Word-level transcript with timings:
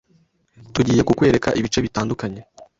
Tugiye 0.73 1.01
kukwereka 1.07 1.49
ibice 1.59 1.79
bitandukanye 1.85 2.41